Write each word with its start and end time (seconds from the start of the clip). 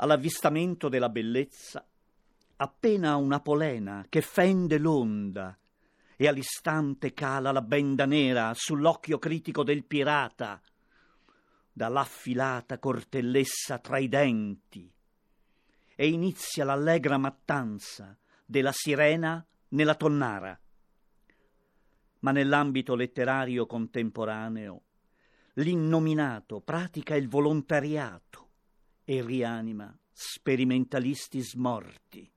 all'avvistamento 0.00 0.88
della 0.88 1.08
bellezza, 1.08 1.84
appena 2.56 3.16
una 3.16 3.40
polena 3.40 4.06
che 4.08 4.20
fende 4.20 4.78
l'onda 4.78 5.56
e 6.16 6.26
all'istante 6.26 7.12
cala 7.12 7.52
la 7.52 7.62
benda 7.62 8.04
nera 8.04 8.52
sull'occhio 8.54 9.18
critico 9.18 9.62
del 9.62 9.84
pirata, 9.84 10.60
dall'affilata 11.72 12.78
cortellessa 12.78 13.78
tra 13.78 13.98
i 13.98 14.08
denti, 14.08 14.92
e 15.94 16.08
inizia 16.08 16.64
l'allegra 16.64 17.18
mattanza 17.18 18.16
della 18.44 18.72
sirena 18.72 19.44
nella 19.68 19.94
tonnara. 19.94 20.58
Ma 22.20 22.32
nell'ambito 22.32 22.94
letterario 22.94 23.66
contemporaneo 23.66 24.82
l'innominato 25.54 26.60
pratica 26.60 27.14
il 27.14 27.28
volontariato 27.28 28.47
e 29.10 29.22
rianima 29.22 29.98
sperimentalisti 30.12 31.40
smorti. 31.40 32.30